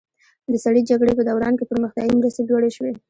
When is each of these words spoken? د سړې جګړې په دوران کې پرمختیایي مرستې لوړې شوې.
د 0.51 0.53
سړې 0.63 0.81
جګړې 0.89 1.13
په 1.17 1.23
دوران 1.29 1.53
کې 1.57 1.69
پرمختیایي 1.69 2.13
مرستې 2.19 2.41
لوړې 2.49 2.69
شوې. 2.77 2.91